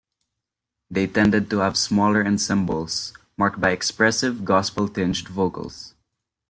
[0.89, 5.93] They tended to have smaller ensembles marked by expressive gospel-tinged vocals.